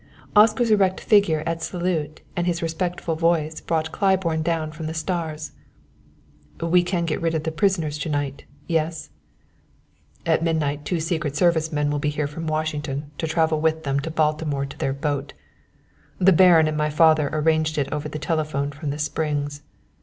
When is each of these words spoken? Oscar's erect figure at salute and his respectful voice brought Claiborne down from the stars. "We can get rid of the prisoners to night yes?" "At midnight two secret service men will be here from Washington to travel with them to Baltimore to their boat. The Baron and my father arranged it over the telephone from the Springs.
Oscar's 0.35 0.71
erect 0.71 0.99
figure 0.99 1.43
at 1.45 1.61
salute 1.61 2.21
and 2.35 2.47
his 2.47 2.63
respectful 2.63 3.15
voice 3.15 3.61
brought 3.61 3.91
Claiborne 3.91 4.41
down 4.41 4.71
from 4.71 4.87
the 4.87 4.95
stars. 4.95 5.51
"We 6.59 6.81
can 6.81 7.05
get 7.05 7.21
rid 7.21 7.35
of 7.35 7.43
the 7.43 7.51
prisoners 7.51 7.99
to 7.99 8.09
night 8.09 8.45
yes?" 8.65 9.11
"At 10.25 10.41
midnight 10.41 10.85
two 10.85 10.99
secret 10.99 11.35
service 11.35 11.71
men 11.71 11.91
will 11.91 11.99
be 11.99 12.09
here 12.09 12.25
from 12.25 12.47
Washington 12.47 13.11
to 13.19 13.27
travel 13.27 13.61
with 13.61 13.83
them 13.83 13.99
to 13.99 14.09
Baltimore 14.09 14.65
to 14.65 14.77
their 14.79 14.93
boat. 14.93 15.33
The 16.17 16.33
Baron 16.33 16.67
and 16.67 16.75
my 16.75 16.89
father 16.89 17.29
arranged 17.31 17.77
it 17.77 17.93
over 17.93 18.09
the 18.09 18.17
telephone 18.17 18.71
from 18.71 18.89
the 18.89 18.97
Springs. 18.97 19.61